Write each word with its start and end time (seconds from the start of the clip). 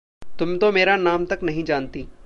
तुम 0.39 0.57
तो 0.57 0.71
मेरा 0.71 0.95
नाम 0.97 1.25
तक 1.25 1.39
नहीं 1.43 1.63
जानती। 1.63 2.07